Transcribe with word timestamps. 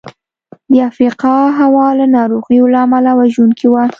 د 0.71 0.73
افریقا 0.89 1.35
هوا 1.59 1.87
له 1.99 2.05
ناروغیو 2.15 2.71
له 2.73 2.79
امله 2.85 3.11
وژونکې 3.19 3.67
وه. 3.71 3.83